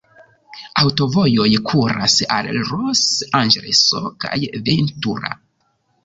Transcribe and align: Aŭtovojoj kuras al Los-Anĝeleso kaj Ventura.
Aŭtovojoj 0.83 1.49
kuras 1.67 2.15
al 2.37 2.49
Los-Anĝeleso 2.69 4.01
kaj 4.25 4.39
Ventura. 4.71 5.31